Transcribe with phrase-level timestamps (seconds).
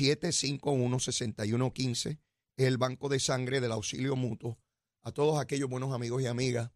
[0.00, 2.18] 751-6115
[2.56, 4.58] es el banco de sangre del auxilio mutuo.
[5.02, 6.70] A todos aquellos buenos amigos y amigas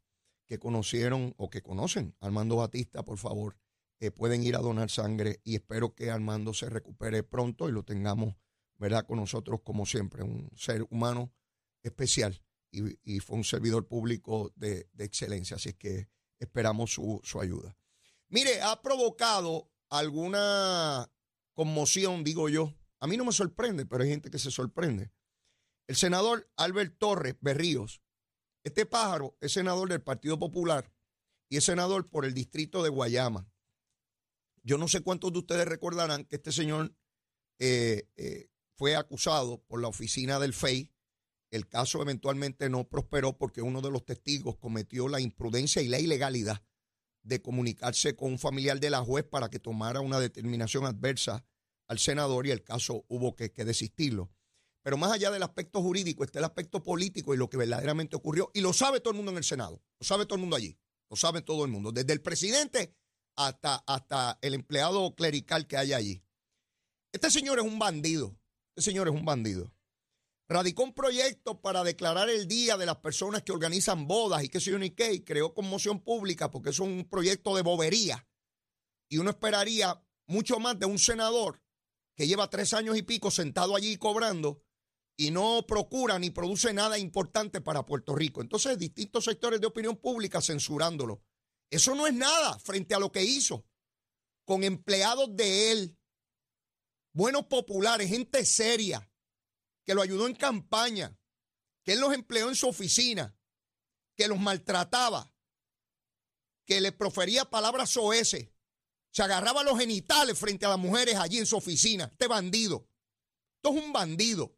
[0.46, 3.56] que conocieron o que conocen a Armando Batista, por favor,
[4.00, 7.84] eh, pueden ir a donar sangre y espero que Armando se recupere pronto y lo
[7.84, 8.34] tengamos,
[8.76, 11.32] ¿verdad?, con nosotros como siempre, un ser humano
[11.82, 16.08] especial y, fue un servidor público de, excelencia, así que
[16.38, 17.76] esperamos su, su ayuda.
[18.28, 21.10] Mire, ha provocado alguna
[21.54, 22.74] conmoción, digo yo.
[23.00, 25.12] A mí no me sorprende, pero hay gente que se sorprende.
[25.86, 28.02] El senador Albert Torres Berríos,
[28.64, 30.92] este pájaro es senador del Partido Popular
[31.48, 33.50] y es senador por el distrito de Guayama.
[34.62, 36.94] Yo no sé cuántos de ustedes recordarán que este señor
[37.58, 40.92] eh, eh, fue acusado por la oficina del FEI.
[41.50, 45.98] El caso eventualmente no prosperó porque uno de los testigos cometió la imprudencia y la
[45.98, 46.62] ilegalidad
[47.22, 51.46] de comunicarse con un familiar de la juez para que tomara una determinación adversa
[51.88, 54.30] al senador y el caso hubo que, desistirlo.
[54.82, 58.50] Pero más allá del aspecto jurídico está el aspecto político y lo que verdaderamente ocurrió.
[58.54, 60.78] Y lo sabe todo el mundo en el Senado, lo sabe todo el mundo allí,
[61.10, 62.94] lo sabe todo el mundo, desde el presidente
[63.36, 66.22] hasta, hasta el empleado clerical que hay allí.
[67.12, 68.38] Este señor es un bandido,
[68.76, 69.72] este señor es un bandido
[70.48, 74.60] radicó un proyecto para declarar el día de las personas que organizan bodas y qué
[74.60, 78.26] sé yo ni qué, y creó conmoción pública porque es un proyecto de bobería.
[79.10, 81.62] Y uno esperaría mucho más de un senador
[82.18, 84.60] que lleva tres años y pico sentado allí cobrando
[85.16, 88.42] y no procura ni produce nada importante para Puerto Rico.
[88.42, 91.22] Entonces, distintos sectores de opinión pública censurándolo.
[91.70, 93.64] Eso no es nada frente a lo que hizo
[94.44, 95.98] con empleados de él,
[97.12, 99.08] buenos populares, gente seria,
[99.84, 101.16] que lo ayudó en campaña,
[101.84, 103.38] que él los empleó en su oficina,
[104.16, 105.32] que los maltrataba,
[106.66, 108.48] que le profería palabras soeces,
[109.10, 112.04] se agarraba los genitales frente a las mujeres allí en su oficina.
[112.04, 112.88] Este bandido.
[113.56, 114.56] Esto es un bandido.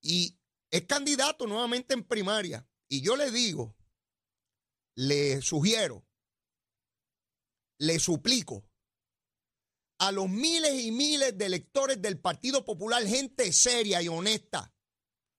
[0.00, 0.38] Y
[0.70, 2.66] es candidato nuevamente en primaria.
[2.88, 3.76] Y yo le digo,
[4.94, 6.04] le sugiero,
[7.78, 8.68] le suplico
[9.98, 14.74] a los miles y miles de electores del Partido Popular, gente seria y honesta,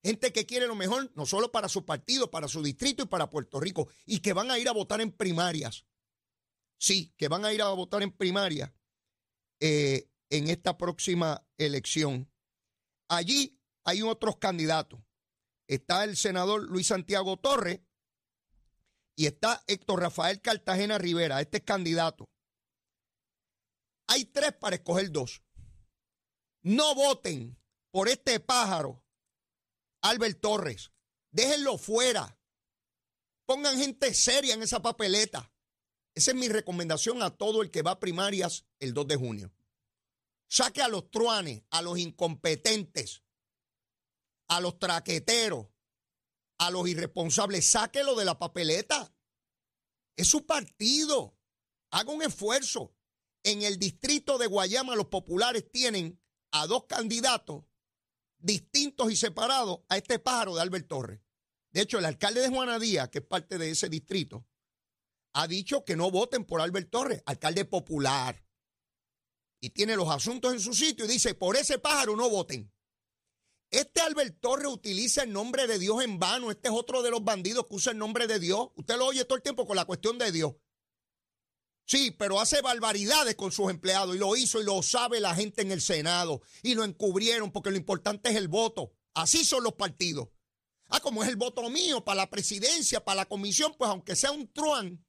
[0.02, 3.28] gente que quiere lo mejor, no solo para su partido, para su distrito y para
[3.28, 5.84] Puerto Rico, y que van a ir a votar en primarias.
[6.78, 8.72] Sí, que van a ir a votar en primarias
[9.60, 12.30] eh, en esta próxima elección.
[13.08, 15.00] Allí hay otros candidatos.
[15.66, 17.80] Está el senador Luis Santiago Torres
[19.16, 21.40] y está Héctor Rafael Cartagena Rivera.
[21.40, 22.26] Este es candidato.
[24.08, 25.42] Hay tres para escoger dos.
[26.62, 27.58] No voten
[27.90, 29.04] por este pájaro,
[30.02, 30.90] Albert Torres.
[31.30, 32.38] Déjenlo fuera.
[33.46, 35.53] Pongan gente seria en esa papeleta.
[36.14, 39.52] Esa es mi recomendación a todo el que va a primarias el 2 de junio.
[40.48, 43.22] Saque a los truanes, a los incompetentes,
[44.48, 45.66] a los traqueteros,
[46.58, 47.68] a los irresponsables.
[47.68, 49.12] Sáquelo de la papeleta.
[50.16, 51.36] Es su partido.
[51.90, 52.94] Haga un esfuerzo.
[53.42, 56.20] En el distrito de Guayama los populares tienen
[56.52, 57.64] a dos candidatos
[58.38, 61.20] distintos y separados a este pájaro de Albert Torres.
[61.72, 64.46] De hecho, el alcalde de Juana Díaz, que es parte de ese distrito,
[65.34, 68.42] ha dicho que no voten por Albert Torres, alcalde popular.
[69.60, 72.72] Y tiene los asuntos en su sitio y dice, por ese pájaro no voten.
[73.70, 76.52] Este Albert Torres utiliza el nombre de Dios en vano.
[76.52, 78.68] Este es otro de los bandidos que usa el nombre de Dios.
[78.76, 80.54] Usted lo oye todo el tiempo con la cuestión de Dios.
[81.86, 85.62] Sí, pero hace barbaridades con sus empleados y lo hizo y lo sabe la gente
[85.62, 88.92] en el Senado y lo encubrieron porque lo importante es el voto.
[89.14, 90.28] Así son los partidos.
[90.88, 94.30] Ah, como es el voto mío para la presidencia, para la comisión, pues aunque sea
[94.30, 95.03] un truán,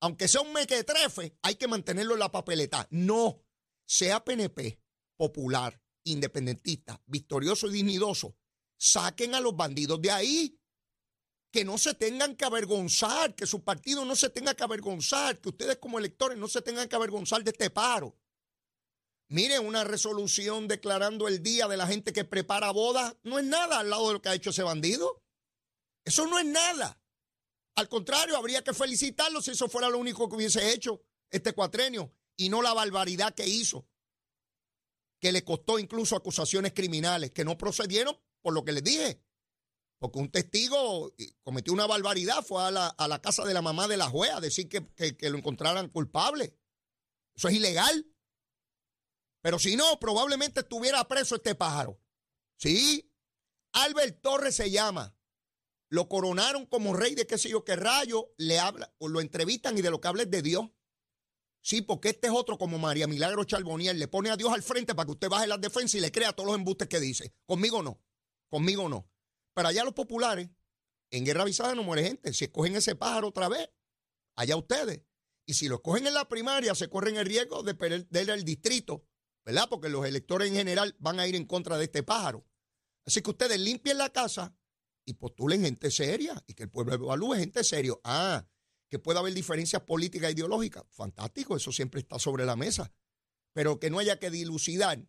[0.00, 2.86] aunque sea un mequetrefe, hay que mantenerlo en la papeleta.
[2.90, 3.42] No,
[3.84, 4.80] sea PNP,
[5.16, 8.36] popular, independentista, victorioso y dignidoso,
[8.78, 10.60] saquen a los bandidos de ahí
[11.50, 15.48] que no se tengan que avergonzar, que su partido no se tenga que avergonzar, que
[15.48, 18.14] ustedes como electores no se tengan que avergonzar de este paro.
[19.28, 23.80] Mire, una resolución declarando el día de la gente que prepara bodas no es nada
[23.80, 25.24] al lado de lo que ha hecho ese bandido.
[26.04, 27.00] Eso no es nada.
[27.76, 32.12] Al contrario, habría que felicitarlo si eso fuera lo único que hubiese hecho este cuatrenio
[32.36, 33.86] y no la barbaridad que hizo,
[35.20, 39.22] que le costó incluso acusaciones criminales que no procedieron por lo que les dije.
[39.98, 44.08] Porque un testigo cometió una barbaridad, fue a la, casa de la mamá de la
[44.08, 46.58] jueza a decir que, que, lo encontraran culpable.
[47.34, 48.06] Eso es ilegal.
[49.42, 51.98] Pero si no, probablemente estuviera preso este pájaro.
[52.58, 53.10] Sí,
[53.72, 55.15] Albert Torres se llama.
[55.96, 59.78] Lo coronaron como rey de qué sé yo qué rayo, le habla, o lo entrevistan
[59.78, 60.68] y de lo que habla es de Dios.
[61.62, 63.98] Sí, porque este es otro como María Milagro Charboniel.
[63.98, 66.34] Le pone a Dios al frente para que usted baje las defensas y le crea
[66.34, 67.32] todos los embustes que dice.
[67.46, 67.98] Conmigo no.
[68.50, 69.10] Conmigo no.
[69.54, 70.50] Pero allá los populares,
[71.10, 72.30] en guerra avisada no muere gente.
[72.34, 73.70] Si escogen ese pájaro otra vez,
[74.34, 75.00] allá ustedes.
[75.46, 79.06] Y si lo escogen en la primaria, se corren el riesgo de perder el distrito,
[79.46, 79.66] ¿verdad?
[79.70, 82.46] Porque los electores en general van a ir en contra de este pájaro.
[83.06, 84.54] Así que ustedes limpien la casa
[85.06, 87.94] y postulen gente seria y que el pueblo evalúe gente seria.
[88.04, 88.46] Ah,
[88.88, 90.84] que pueda haber diferencias políticas e ideológicas.
[90.90, 92.92] Fantástico, eso siempre está sobre la mesa.
[93.52, 95.08] Pero que no haya que dilucidar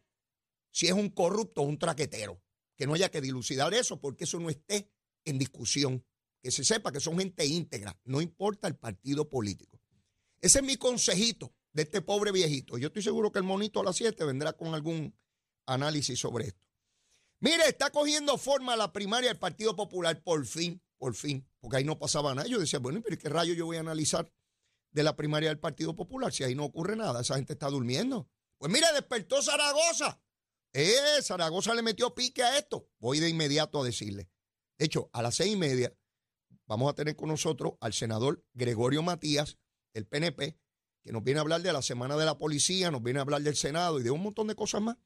[0.72, 2.42] si es un corrupto o un traquetero.
[2.76, 4.92] Que no haya que dilucidar eso porque eso no esté
[5.26, 6.06] en discusión.
[6.42, 9.82] Que se sepa que son gente íntegra, no importa el partido político.
[10.40, 12.78] Ese es mi consejito de este pobre viejito.
[12.78, 15.16] Yo estoy seguro que el monito a las 7 vendrá con algún
[15.66, 16.67] análisis sobre esto.
[17.40, 21.84] Mire, está cogiendo forma la primaria del Partido Popular por fin por fin, porque ahí
[21.84, 22.48] no pasaba nada.
[22.48, 24.32] Yo decía, bueno, pero ¿qué rayo yo voy a analizar
[24.92, 27.22] de la primaria del Partido Popular si ahí no ocurre nada?
[27.22, 28.30] Esa gente está durmiendo.
[28.58, 30.22] Pues mira, despertó Zaragoza.
[30.74, 32.90] Eh, Zaragoza le metió pique a esto.
[33.00, 34.30] Voy de inmediato a decirle.
[34.78, 35.96] De hecho, a las seis y media
[36.66, 39.58] vamos a tener con nosotros al senador Gregorio Matías,
[39.94, 40.58] el PNP,
[41.04, 43.42] que nos viene a hablar de la Semana de la Policía, nos viene a hablar
[43.42, 44.98] del Senado y de un montón de cosas más.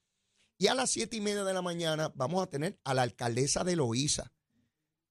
[0.61, 3.63] Y a las siete y media de la mañana vamos a tener a la alcaldesa
[3.63, 4.31] de Loíza,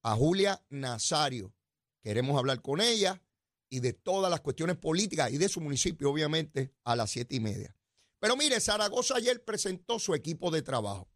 [0.01, 1.53] a Julia Nazario.
[2.01, 3.21] Queremos hablar con ella
[3.69, 7.41] y de todas las cuestiones políticas y de su municipio, obviamente, a las siete y
[7.41, 7.75] media.
[8.19, 11.11] Pero mire, Zaragoza ayer presentó su equipo de trabajo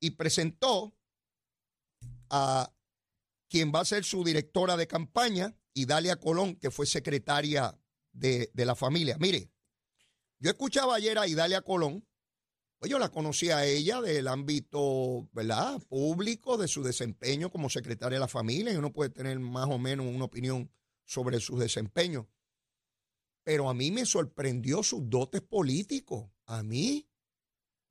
[0.00, 0.96] y presentó
[2.28, 2.74] a
[3.48, 7.78] quien va a ser su directora de campaña, Idalia Colón, que fue secretaria
[8.10, 9.16] de, de la familia.
[9.20, 9.52] Mire,
[10.40, 12.04] yo escuchaba ayer a Idalia Colón
[12.78, 15.80] pues yo la conocí a ella del ámbito, ¿verdad?
[15.88, 19.78] Público, de su desempeño como secretaria de la familia, y uno puede tener más o
[19.78, 20.70] menos una opinión
[21.04, 22.28] sobre su desempeño.
[23.44, 26.28] Pero a mí me sorprendió sus dotes políticos.
[26.46, 27.08] A mí,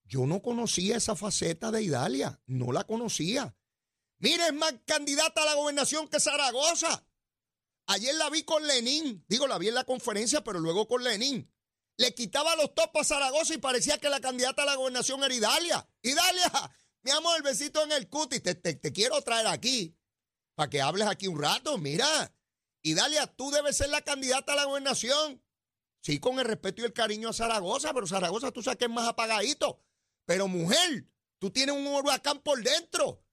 [0.03, 3.57] yo no conocía esa faceta de Idalia, no la conocía.
[4.19, 7.07] Mire, es más candidata a la gobernación que Zaragoza.
[7.87, 11.51] Ayer la vi con Lenín, digo, la vi en la conferencia, pero luego con Lenín
[11.97, 15.33] le quitaba los topos a Zaragoza y parecía que la candidata a la gobernación era
[15.33, 15.87] Idalia.
[16.01, 16.51] Idalia,
[17.03, 19.97] mi amor, el besito en el cutis, te, te, quiero traer aquí
[20.55, 21.77] para que hables aquí un rato.
[21.77, 22.33] Mira,
[22.81, 25.41] Idalia, tú debes ser la candidata a la gobernación.
[26.01, 28.91] Sí, con el respeto y el cariño a Zaragoza, pero Zaragoza tú sabes que es
[28.91, 29.81] más apagadito.
[30.25, 31.07] Pero mujer,
[31.39, 33.24] tú tienes un huracán por dentro.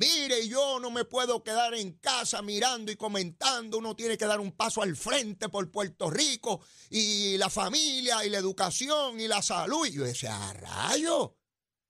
[0.00, 3.76] Mire, yo no me puedo quedar en casa mirando y comentando.
[3.76, 8.30] Uno tiene que dar un paso al frente por Puerto Rico y la familia y
[8.30, 9.86] la educación y la salud.
[9.86, 11.36] Y yo decía, ah, rayo.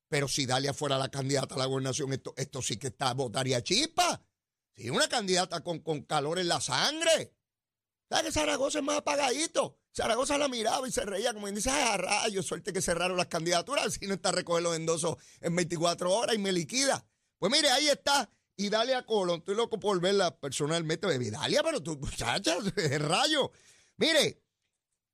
[0.09, 3.63] Pero si Dalia fuera la candidata a la gobernación, esto, esto sí que está, votaría
[3.63, 4.21] chispa.
[4.75, 7.37] Sí, una candidata con, con calor en la sangre.
[8.09, 9.79] ¿Sabes que Zaragoza es más apagadito?
[9.95, 13.93] Zaragoza la miraba y se reía como dice, ah, rayo, suerte que cerraron las candidaturas,
[14.01, 17.07] si no está a recoger los endosos en 24 horas y me liquida.
[17.41, 18.31] Pues mire, ahí está.
[18.57, 19.39] Y dale a Colón.
[19.39, 21.07] Estoy loco por verla personalmente.
[21.31, 23.51] Dalia, pero tú, muchachas, rayo.
[23.97, 24.43] Mire,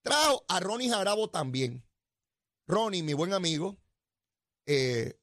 [0.02, 1.84] trajo a Ronnie Jarabo también.
[2.66, 3.78] Ronnie, mi buen amigo,
[4.66, 5.20] eh,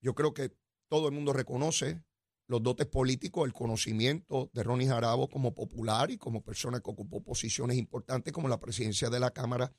[0.00, 0.56] yo creo que
[0.88, 2.02] todo el mundo reconoce
[2.48, 7.22] los dotes políticos, el conocimiento de Ronnie Jarabo como popular y como persona que ocupó
[7.22, 9.70] posiciones importantes como la presidencia de la Cámara,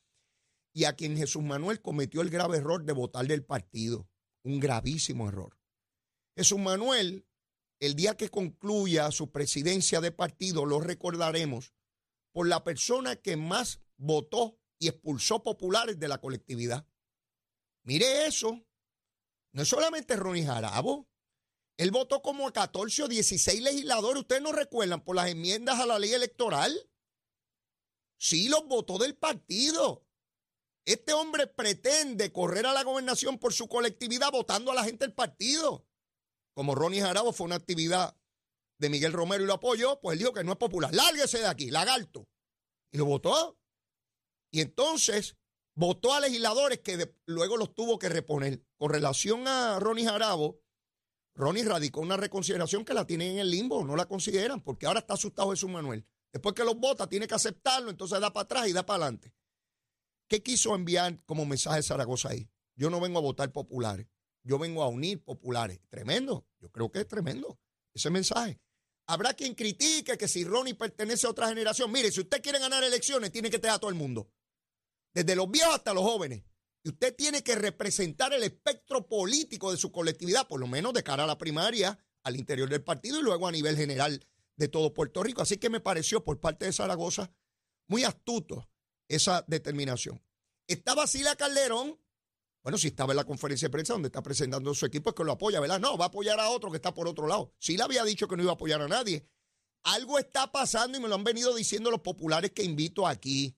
[0.72, 4.08] y a quien Jesús Manuel cometió el grave error de votar del partido,
[4.44, 5.58] un gravísimo error.
[6.36, 7.28] Jesús Manuel,
[7.80, 11.74] el día que concluya su presidencia de partido, lo recordaremos
[12.32, 16.88] por la persona que más votó y expulsó populares de la colectividad.
[17.84, 18.66] Mire eso.
[19.52, 21.08] No es solamente Ronnie Jarabo.
[21.78, 24.22] Él votó como a 14 o 16 legisladores.
[24.22, 26.90] ¿Ustedes no recuerdan por las enmiendas a la ley electoral?
[28.18, 30.08] Sí, los votó del partido.
[30.86, 35.14] Este hombre pretende correr a la gobernación por su colectividad votando a la gente del
[35.14, 35.86] partido
[36.54, 38.16] como Ronnie Jarabo fue una actividad
[38.80, 40.94] de Miguel Romero y lo apoyó, pues él dijo que no es popular.
[40.94, 42.28] Lárguese de aquí, lagarto.
[42.92, 43.58] Y lo votó.
[44.52, 45.38] Y entonces
[45.76, 48.64] votó a legisladores que luego los tuvo que reponer.
[48.78, 50.60] Con relación a Ronnie Jarabo,
[51.36, 55.00] Ronnie radicó una reconsideración que la tienen en el limbo, no la consideran, porque ahora
[55.00, 56.06] está asustado Jesús Manuel.
[56.32, 59.34] Después que los vota, tiene que aceptarlo, entonces da para atrás y da para adelante.
[60.28, 62.50] ¿Qué quiso enviar como mensaje Zaragoza ahí?
[62.76, 64.08] Yo no vengo a votar populares
[64.44, 65.80] yo vengo a unir populares.
[65.90, 67.60] Tremendo, yo creo que es tremendo
[67.94, 68.60] ese mensaje.
[69.08, 72.84] Habrá quien critique que si Ronnie pertenece a otra generación, mire, si usted quiere ganar
[72.84, 74.32] elecciones, tiene que tener a todo el mundo,
[75.14, 76.44] desde los viejos hasta los jóvenes.
[76.84, 81.04] Y usted tiene que representar el espectro político de su colectividad, por lo menos de
[81.04, 84.94] cara a la primaria, al interior del partido y luego a nivel general de todo
[84.94, 85.42] Puerto Rico.
[85.42, 87.32] Así que me pareció por parte de Zaragoza
[87.88, 88.70] muy astuto
[89.08, 90.22] esa determinación.
[90.68, 92.00] Estaba Sila Calderón.
[92.64, 95.24] Bueno, si estaba en la conferencia de prensa donde está presentando su equipo, es que
[95.26, 95.82] lo apoya, ¿verdad?
[95.82, 97.54] No, va a apoyar a otro que está por otro lado.
[97.60, 99.28] Sila había dicho que no iba a apoyar a nadie.
[99.84, 103.58] Algo está pasando y me lo han venido diciendo los populares que invito aquí.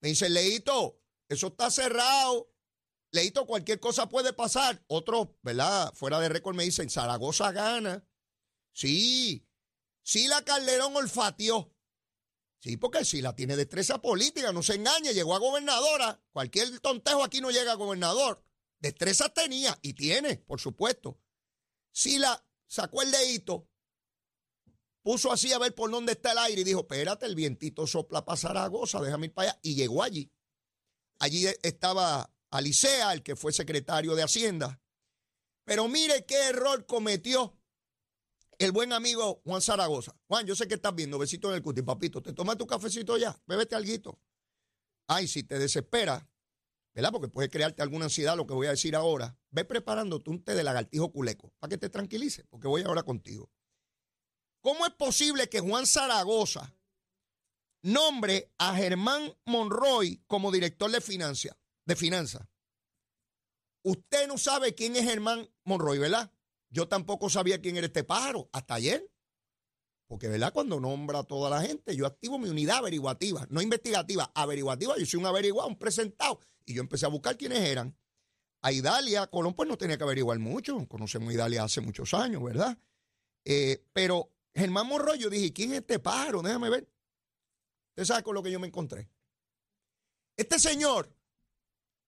[0.00, 2.54] Me dicen, Leito, eso está cerrado.
[3.10, 4.80] Leito, cualquier cosa puede pasar.
[4.86, 5.92] Otros, ¿verdad?
[5.94, 8.06] Fuera de récord me dicen, Zaragoza gana.
[8.72, 9.44] Sí,
[10.04, 11.74] sí la Calderón olfateó.
[12.60, 16.22] Sí, porque si la tiene destreza política, no se engañe, llegó a gobernadora.
[16.30, 18.44] Cualquier tontejo aquí no llega a gobernador.
[18.78, 21.18] Destreza tenía y tiene, por supuesto.
[21.90, 23.66] Si la sacó el dedito,
[25.02, 28.24] puso así a ver por dónde está el aire y dijo, espérate, el vientito sopla
[28.26, 29.60] para Zaragoza, déjame ir para allá.
[29.62, 30.30] Y llegó allí.
[31.18, 34.82] Allí estaba Alicea, el que fue secretario de Hacienda.
[35.64, 37.59] Pero mire qué error cometió
[38.60, 40.14] el buen amigo Juan Zaragoza.
[40.28, 42.22] Juan, yo sé que estás viendo, besito en el cuti, papito.
[42.22, 43.34] ¿Te tomas tu cafecito ya?
[43.46, 44.20] Bébete algo.
[45.06, 46.28] Ay, si te desespera,
[46.94, 47.10] ¿verdad?
[47.10, 49.34] Porque puede crearte alguna ansiedad lo que voy a decir ahora.
[49.50, 53.50] Ve preparándote un té de lagartijo culeco para que te tranquilice, porque voy ahora contigo.
[54.60, 56.76] ¿Cómo es posible que Juan Zaragoza
[57.82, 61.56] nombre a Germán Monroy como director de finanzas?
[61.86, 62.46] De finanzas.
[63.82, 66.30] Usted no sabe quién es Germán Monroy, ¿verdad?
[66.70, 69.10] Yo tampoco sabía quién era este pájaro hasta ayer.
[70.06, 70.52] Porque, ¿verdad?
[70.52, 74.96] Cuando nombra a toda la gente, yo activo mi unidad averiguativa, no investigativa, averiguativa.
[74.98, 76.40] Yo soy un averiguado, un presentado.
[76.64, 77.96] Y yo empecé a buscar quiénes eran.
[78.62, 80.86] A Idalia, Colón, pues no tenía que averiguar mucho.
[80.88, 82.76] Conocemos a Idalia hace muchos años, ¿verdad?
[83.44, 86.42] Eh, pero Germán Monroy, yo dije, ¿quién es este pájaro?
[86.42, 86.88] Déjame ver.
[87.90, 89.08] Usted sabe con lo que yo me encontré.
[90.36, 91.14] Este señor,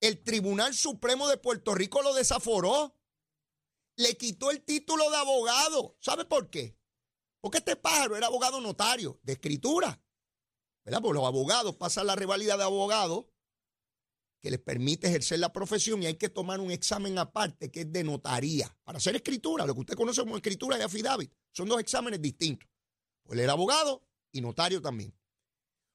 [0.00, 2.94] el Tribunal Supremo de Puerto Rico lo desaforó.
[3.96, 5.96] Le quitó el título de abogado.
[6.00, 6.76] ¿Sabe por qué?
[7.40, 10.00] Porque este pájaro era abogado notario de escritura.
[10.84, 11.00] ¿Verdad?
[11.02, 13.26] Porque los abogados pasan la rivalidad de abogados
[14.40, 17.92] que les permite ejercer la profesión y hay que tomar un examen aparte que es
[17.92, 21.32] de notaría para hacer escritura, lo que usted conoce como escritura y affidavit.
[21.52, 22.68] Son dos exámenes distintos.
[23.22, 25.16] Pues él era abogado y notario también.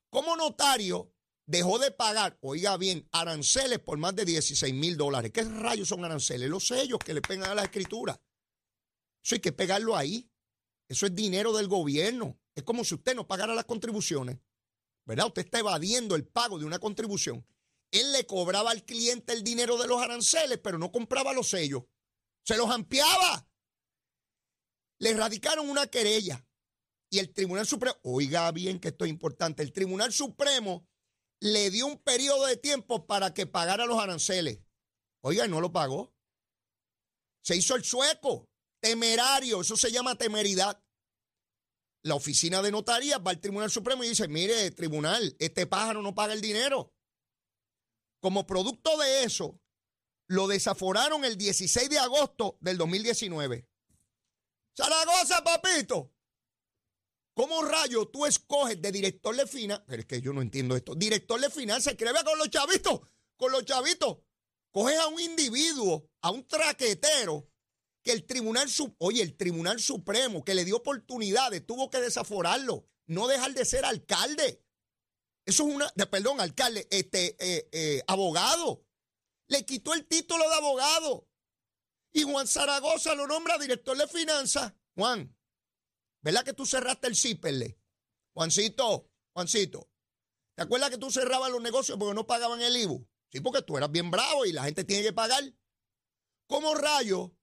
[0.10, 1.14] Como notario,
[1.48, 5.32] dejó de pagar, oiga bien, aranceles por más de 16 mil dólares.
[5.34, 6.50] ¿Qué rayos son aranceles?
[6.50, 8.22] Los sellos que le pegan a la escritura.
[9.24, 10.30] Eso hay que pegarlo ahí.
[10.88, 12.40] Eso es dinero del gobierno.
[12.54, 14.38] Es como si usted no pagara las contribuciones.
[15.06, 15.28] ¿Verdad?
[15.28, 17.44] Usted está evadiendo el pago de una contribución
[17.92, 21.84] él le cobraba al cliente el dinero de los aranceles, pero no compraba los sellos.
[22.44, 23.48] Se los ampliaba.
[25.00, 26.46] Le radicaron una querella.
[27.10, 30.86] Y el Tribunal Supremo, oiga bien que esto es importante, el Tribunal Supremo
[31.40, 34.60] le dio un periodo de tiempo para que pagara los aranceles.
[35.22, 36.14] Oiga, no lo pagó.
[37.44, 38.50] Se hizo el sueco,
[38.82, 40.84] temerario, eso se llama temeridad.
[42.04, 46.16] La oficina de notaría va al Tribunal Supremo y dice, mire, tribunal, este pájaro no
[46.16, 46.94] paga el dinero.
[48.22, 49.60] Como producto de eso,
[50.28, 53.68] lo desaforaron el 16 de agosto del 2019.
[54.76, 56.14] Zaragoza, papito.
[57.38, 59.86] ¿Cómo rayo tú escoges de director de finanzas?
[59.88, 60.96] Pero es que yo no entiendo esto.
[60.96, 63.02] Director de finanzas, escribe con los chavitos,
[63.36, 64.18] con los chavitos.
[64.72, 67.48] Coges a un individuo, a un traquetero,
[68.02, 68.68] que el Tribunal,
[68.98, 73.86] oye, el Tribunal Supremo, que le dio oportunidades, tuvo que desaforarlo, no dejar de ser
[73.86, 74.66] alcalde.
[75.46, 78.84] Eso es una, perdón, alcalde, este, eh, eh, abogado.
[79.48, 81.30] Le quitó el título de abogado.
[82.14, 84.74] Y Juan Zaragoza lo nombra director de finanzas.
[84.96, 85.37] Juan,
[86.28, 87.80] ¿verdad que tú cerraste el CIPERLE?
[88.34, 89.90] Juancito, Juancito,
[90.56, 93.08] ¿te acuerdas que tú cerrabas los negocios porque no pagaban el IBU?
[93.32, 95.42] Sí, porque tú eras bien bravo y la gente tiene que pagar.
[96.48, 97.34] ¿Cómo rayo?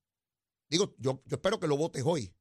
[0.69, 2.35] Digo, yo, yo espero que lo votes hoy.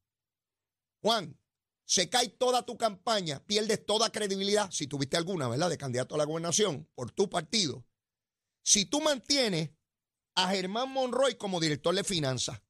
[1.02, 1.40] Juan,
[1.86, 6.18] se cae toda tu campaña, pierdes toda credibilidad, si tuviste alguna, ¿verdad?, de candidato a
[6.18, 7.86] la gobernación por tu partido.
[8.66, 9.70] Si tú mantienes
[10.36, 12.62] a Germán Monroy como director de finanzas,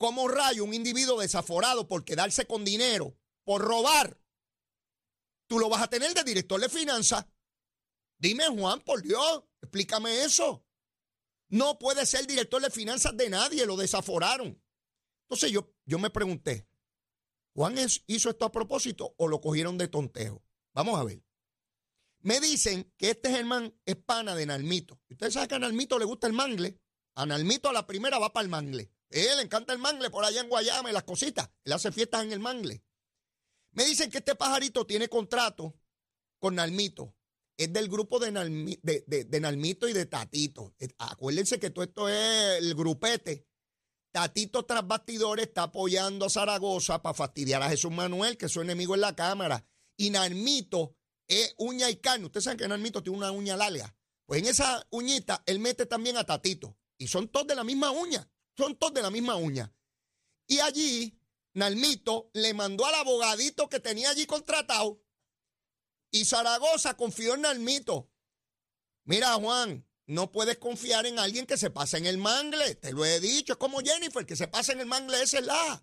[0.00, 4.18] como rayo, un individuo desaforado por quedarse con dinero, por robar,
[5.46, 7.26] tú lo vas a tener de director de finanzas.
[8.16, 10.64] Dime, Juan, por Dios, explícame eso.
[11.50, 14.58] No puede ser director de finanzas de nadie, lo desaforaron.
[15.24, 16.66] Entonces yo, yo me pregunté,
[17.54, 17.76] ¿Juan
[18.06, 20.42] hizo esto a propósito o lo cogieron de tontejo?
[20.72, 21.22] Vamos a ver.
[22.20, 24.98] Me dicen que este Germán es pana de Nalmito.
[25.10, 26.80] Ustedes saben que a Nalmito le gusta el mangle.
[27.16, 28.90] A Nalmito a la primera va para el mangle.
[29.10, 31.50] Él le encanta el mangle por allá en Guayama y las cositas.
[31.64, 32.82] Él hace fiestas en el mangle.
[33.72, 35.74] Me dicen que este pajarito tiene contrato
[36.38, 37.14] con Nalmito.
[37.56, 40.74] Es del grupo de, Nalmito y de Tatito.
[40.98, 43.50] Acuérdense que todo esto es el grupete
[44.12, 48.60] Tatito tras bastidores está apoyando a Zaragoza para fastidiar a Jesús Manuel, que es su
[48.60, 49.64] enemigo en la Cámara.
[49.96, 50.96] Y Narmito
[51.28, 52.26] es uña y carne.
[52.26, 53.94] Ustedes saben que Nalmito tiene una uña larga.
[54.26, 56.76] Pues en esa uñita él mete también a Tatito.
[56.98, 58.28] Y son todos de la misma uña.
[58.60, 59.72] Son todos de la misma uña.
[60.46, 61.18] Y allí,
[61.54, 65.02] Nalmito le mandó al abogadito que tenía allí contratado.
[66.10, 68.10] Y Zaragoza confió en Nalmito.
[69.04, 72.74] Mira, Juan, no puedes confiar en alguien que se pasa en el mangle.
[72.74, 73.54] Te lo he dicho.
[73.54, 75.82] Es como Jennifer, que se pasa en el mangle, ese es la.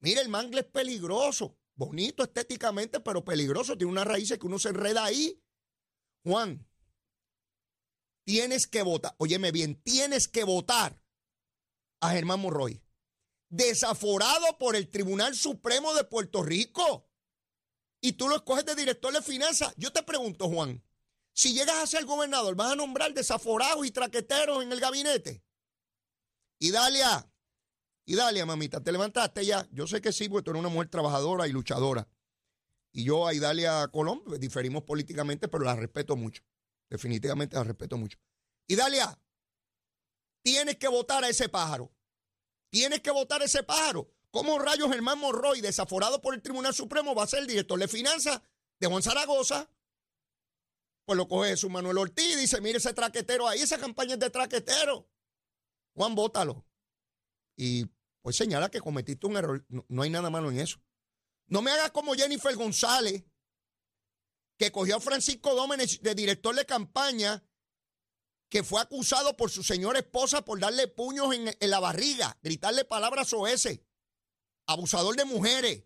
[0.00, 1.56] Mira, el mangle es peligroso.
[1.76, 3.78] Bonito estéticamente, pero peligroso.
[3.78, 5.40] Tiene unas raíces que uno se enreda ahí.
[6.24, 6.68] Juan,
[8.24, 9.14] tienes que votar.
[9.18, 11.01] Óyeme bien, tienes que votar
[12.02, 12.82] a Germán Morroy.
[13.48, 17.08] Desaforado por el Tribunal Supremo de Puerto Rico.
[18.00, 19.72] Y tú lo escoges de director de finanzas.
[19.76, 20.82] Yo te pregunto, Juan,
[21.32, 25.44] si llegas a ser gobernador, ¿vas a nombrar desaforados y traqueteros en el gabinete?
[26.58, 27.30] Y Dalia,
[28.04, 29.68] y Dalia, mamita, ¿te levantaste ya?
[29.70, 32.08] Yo sé que sí, porque tú eres una mujer trabajadora y luchadora.
[32.90, 36.42] Y yo a Idalia Colón pues, diferimos políticamente, pero la respeto mucho.
[36.90, 38.18] Definitivamente la respeto mucho.
[38.66, 39.18] Y Dalia,
[40.42, 41.92] tienes que votar a ese pájaro.
[42.70, 44.10] Tienes que votar a ese pájaro.
[44.30, 47.86] ¿Cómo rayos Germán Morroy, desaforado por el Tribunal Supremo, va a ser el director de
[47.86, 48.40] finanzas
[48.80, 49.70] de Juan Zaragoza?
[51.04, 54.20] Pues lo coge su Manuel Ortiz y dice, mire ese traquetero ahí, esa campaña es
[54.20, 55.06] de traquetero.
[55.94, 56.64] Juan, bótalo.
[57.56, 57.86] Y
[58.22, 59.66] pues señala que cometiste un error.
[59.68, 60.80] No, hay nada malo en eso.
[61.46, 63.24] No me hagas como Jennifer González,
[64.56, 67.44] que cogió a Francisco Dómenes de director de campaña,
[68.52, 73.32] que fue acusado por su señora esposa por darle puños en, la barriga, gritarle palabras
[73.32, 73.82] o ese.
[74.66, 75.84] Abusador de mujeres,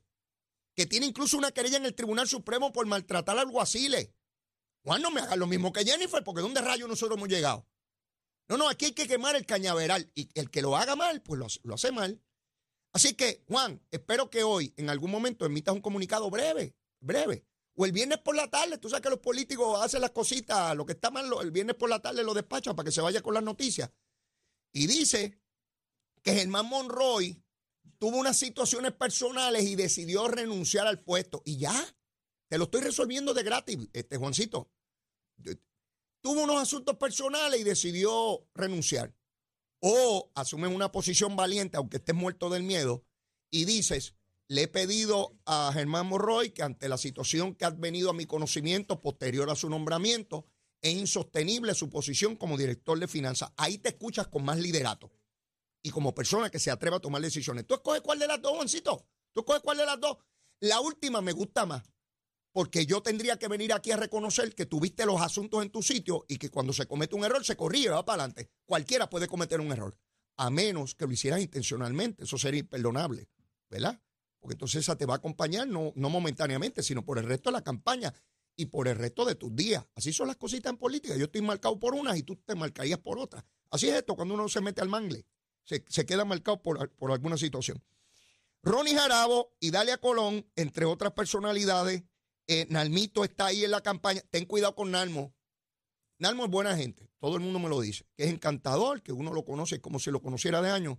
[0.75, 4.11] que tiene incluso una querella en el Tribunal Supremo por maltratar al alguaciles.
[4.82, 7.68] Juan, no me hagas lo mismo que Jennifer, porque ¿dónde rayos nosotros hemos llegado?
[8.49, 10.11] No, no, aquí hay que quemar el cañaveral.
[10.16, 12.20] Y el que lo haga mal, pues lo, hace mal.
[12.92, 17.46] Así que, Juan, espero que hoy, en algún momento, emitas un comunicado breve, breve.
[17.76, 20.87] O el viernes por la tarde, tú sabes que los políticos hacen las cositas, lo
[20.87, 23.35] que está mal, el viernes por la tarde lo despachan para que se vaya con
[23.35, 23.90] las noticias.
[24.73, 25.38] Y dice
[26.23, 27.42] que Germán Monroy
[27.99, 31.43] tuvo unas situaciones personales y decidió renunciar al puesto.
[31.45, 31.75] Y ya,
[32.49, 34.71] te lo estoy resolviendo de gratis, este Juancito
[36.26, 39.15] tuvo unos asuntos personales y decidió renunciar.
[39.78, 43.06] O asumes una posición valiente, aunque estés muerto del miedo,
[43.49, 44.15] y dices,
[44.49, 48.26] le he pedido a Germán Morroy que ante la situación que ha venido a mi
[48.26, 50.47] conocimiento posterior a su nombramiento,
[50.80, 53.50] es insostenible su posición como director de finanzas.
[53.56, 55.11] Ahí te escuchas con más liderato
[55.82, 57.67] y como persona que se atreva a tomar decisiones.
[57.67, 59.06] ¿Tú escoges cuál de las dos, Juancito?
[59.32, 60.19] ¿Tú escoges cuál de las dos?
[60.61, 61.82] La última me gusta más
[62.56, 66.25] porque yo tendría que venir aquí a reconocer que tuviste los asuntos en tu sitio
[66.26, 68.50] y que cuando se comete un error se corrige, va para adelante.
[68.65, 69.95] Cualquiera puede cometer un error,
[70.39, 72.25] a menos que lo hicieras intencionalmente.
[72.25, 73.28] Eso sería imperdonable,
[73.69, 74.00] ¿verdad?
[74.47, 77.54] Porque entonces esa te va a acompañar no, no momentáneamente, sino por el resto de
[77.54, 78.15] la campaña
[78.54, 79.85] y por el resto de tus días.
[79.97, 81.17] Así son las cositas en política.
[81.17, 83.45] Yo estoy marcado por unas y tú te marcarías por otras.
[83.73, 85.26] Así es esto cuando uno se mete al mangle.
[85.65, 87.82] Se, queda marcado por, por alguna situación.
[88.63, 92.04] Ronnie Jarabo y Dalia Colón, entre otras personalidades,
[92.47, 94.21] eh, Nalmito está ahí en la campaña.
[94.30, 95.35] Ten cuidado con Nalmo.
[96.21, 98.06] Nalmo es buena gente, todo el mundo me lo dice.
[98.15, 100.99] Que es encantador, que uno lo conoce como si lo conociera de años.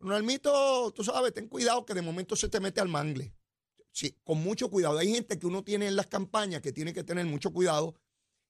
[0.00, 3.34] Nalmito, tú sabes, ten cuidado que de momento se te mete al mangle.
[3.92, 4.98] Sí, con mucho cuidado.
[4.98, 7.94] Hay gente que uno tiene en las campañas que tiene que tener mucho cuidado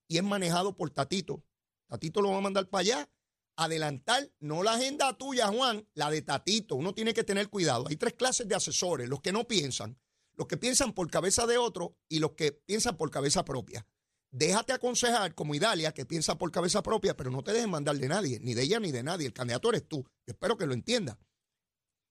[0.06, 1.42] y es manejado por Tatito.
[1.86, 3.10] Tatito lo va a mandar para allá.
[3.56, 6.76] Adelantar, no la agenda tuya, Juan, la de Tatito.
[6.76, 7.86] Uno tiene que tener cuidado.
[7.88, 9.98] Hay tres clases de asesores, los que no piensan,
[10.34, 13.86] los que piensan por cabeza de otro y los que piensan por cabeza propia.
[14.30, 18.08] Déjate aconsejar como Idalia, que piensa por cabeza propia, pero no te dejes mandar de
[18.08, 19.26] nadie, ni de ella ni de nadie.
[19.26, 20.06] El candidato eres tú.
[20.26, 21.18] espero que lo entienda.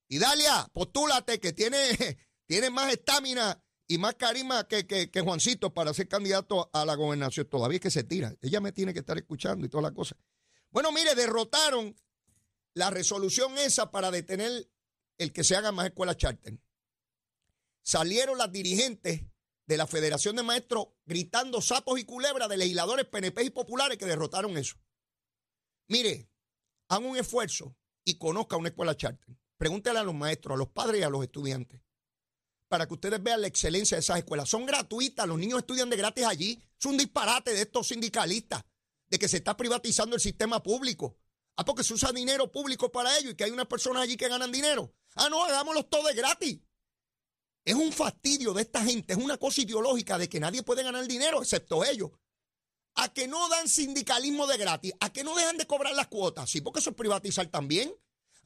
[0.09, 1.77] Idalia, postúlate, que tiene,
[2.45, 7.47] tiene más estamina y más carisma que, que, Juancito para ser candidato a la gobernación.
[7.47, 8.35] Todavía es que se tira.
[8.41, 10.17] Ella me tiene que estar escuchando y todas las cosas.
[10.69, 11.95] Bueno, mire, derrotaron
[12.73, 14.69] la resolución esa para detener
[15.17, 16.59] el que se haga más escuelas charter
[17.89, 19.23] salieron las dirigentes
[19.65, 24.05] de la Federación de Maestros gritando sapos y culebras de legisladores PNP y populares que
[24.05, 24.75] derrotaron eso.
[25.87, 26.29] Mire,
[26.87, 29.35] hagan un esfuerzo y conozca una escuela charter.
[29.59, 31.79] Pregúntele a los maestros, a los padres y a los estudiantes
[32.69, 34.47] para que ustedes vean la excelencia de esas escuelas.
[34.47, 36.61] Son gratuitas, los niños estudian de gratis allí.
[36.79, 38.63] Es un disparate de estos sindicalistas,
[39.07, 41.17] de que se está privatizando el sistema público.
[41.57, 44.29] Ah, porque se usa dinero público para ello y que hay unas personas allí que
[44.29, 44.93] ganan dinero.
[45.15, 46.59] Ah, no, hagámoslo todo de gratis.
[47.65, 51.05] Es un fastidio de esta gente, es una cosa ideológica de que nadie puede ganar
[51.07, 52.11] dinero excepto ellos.
[52.95, 56.49] A que no dan sindicalismo de gratis, a que no dejan de cobrar las cuotas.
[56.49, 57.93] Sí, porque eso es privatizar también.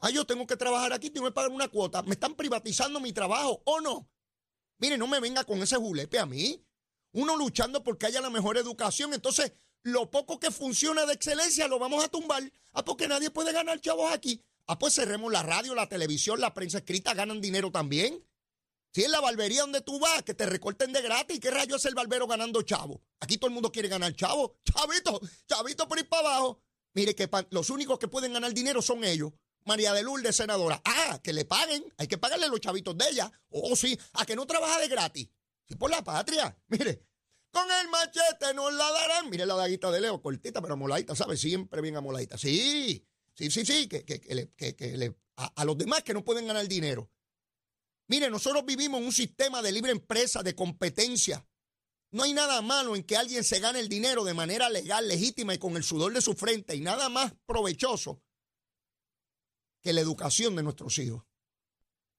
[0.05, 2.01] Ah, yo tengo que trabajar aquí, tengo que pagar una cuota.
[2.03, 4.09] Me están privatizando mi trabajo, ¿o no?
[4.77, 6.61] Mire, no me venga con ese julepe a mí.
[7.13, 9.13] uno luchando porque haya la mejor educación.
[9.13, 12.43] Entonces, lo poco que funciona de excelencia lo vamos a tumbar.
[12.73, 14.43] Ah, porque nadie puede ganar chavos aquí.
[14.67, 18.27] Ah, pues cerremos la radio, la televisión, la prensa escrita, ganan dinero también.
[18.93, 21.85] Si es la barbería donde tú vas, que te recorten de gratis, ¿qué rayos es
[21.85, 23.01] el barbero ganando chavo?
[23.21, 24.57] Aquí todo el mundo quiere ganar chavo.
[24.65, 26.61] Chavito, chavito por ir para abajo.
[26.93, 29.31] Mire que los únicos que pueden ganar dinero son ellos.
[29.65, 30.81] María de Lourdes, senadora.
[30.83, 31.83] Ah, que le paguen.
[31.97, 33.31] Hay que pagarle los chavitos de ella.
[33.49, 35.29] Oh, sí, a que no trabaja de gratis.
[35.67, 36.55] Sí, por la patria.
[36.67, 37.05] Mire,
[37.51, 39.29] con el machete nos la darán.
[39.29, 41.37] Mire la daguita de Leo, cortita, pero amoladita, ¿sabe?
[41.37, 42.37] Siempre bien amoladita.
[42.37, 47.11] Sí, sí, sí, sí, que, que, le, a, los demás que no pueden ganar dinero.
[48.07, 51.47] Mire, nosotros vivimos en un sistema de libre empresa, de competencia.
[52.11, 55.53] No hay nada malo en que alguien se gane el dinero de manera legal, legítima
[55.53, 58.22] y con el sudor de su frente y nada más provechoso
[59.83, 61.23] que la educación de nuestros hijos,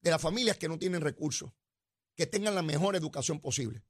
[0.01, 1.51] de las familias que no tienen recursos,
[2.15, 3.83] que tengan la mejor educación posible.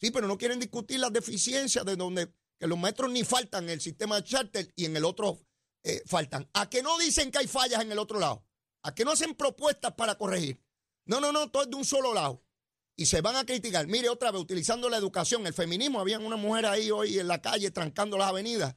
[0.00, 3.70] Sí, pero no quieren discutir las deficiencias de donde que los maestros ni faltan en
[3.70, 5.40] el sistema de charter y en el otro
[5.84, 6.48] eh, faltan.
[6.54, 8.44] ¿A que no dicen que hay fallas en el otro lado?
[8.82, 10.60] ¿A que no hacen propuestas para corregir?
[11.04, 12.44] No, no, no, todo es de un solo lado.
[12.96, 13.86] Y se van a criticar.
[13.86, 17.40] Mire, otra vez, utilizando la educación, el feminismo, había una mujer ahí hoy en la
[17.40, 18.74] calle trancando las avenidas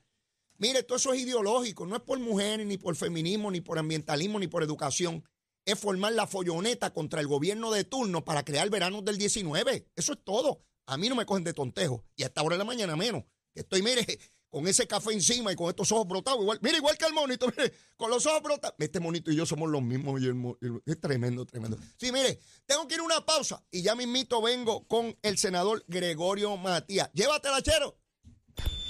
[0.62, 4.38] Mire, todo eso es ideológico, no es por mujeres, ni por feminismo, ni por ambientalismo,
[4.38, 5.24] ni por educación.
[5.66, 9.88] Es formar la folloneta contra el gobierno de turno para crear verano del 19.
[9.96, 10.62] Eso es todo.
[10.86, 12.06] A mí no me cogen de tontejo.
[12.16, 13.24] Y hasta ahora de la mañana menos.
[13.56, 14.06] Estoy, mire,
[14.52, 16.42] con ese café encima y con estos ojos brotados.
[16.42, 18.76] Igual, mire, igual que el monito, mire, con los ojos brotados.
[18.78, 20.22] Este monito y yo somos los mismos.
[20.86, 21.80] es tremendo, tremendo.
[21.98, 25.84] Sí, mire, tengo que ir a una pausa y ya mismito vengo con el senador
[25.88, 27.10] Gregorio Matías.
[27.14, 27.98] Llévatela, chero.